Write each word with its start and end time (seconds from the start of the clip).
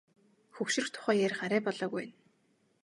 Хөгшрөх 0.55 0.87
тухай 0.93 1.17
ярих 1.27 1.39
арай 1.45 1.61
болоогүй 1.65 2.01
байна. 2.05 2.15